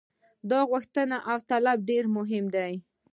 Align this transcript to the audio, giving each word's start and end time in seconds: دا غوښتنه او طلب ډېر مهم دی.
دا 0.49 0.59
غوښتنه 0.71 1.17
او 1.29 1.37
طلب 1.49 1.77
ډېر 1.89 2.03
مهم 2.17 2.45
دی. 2.55 2.73